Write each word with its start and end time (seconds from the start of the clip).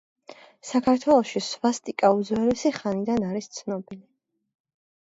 საქართველოში 0.69 1.43
სვასტიკა 1.49 2.11
უძველესი 2.17 2.75
ხანიდან 2.81 3.31
არის 3.31 3.53
ცნობილი. 3.61 4.05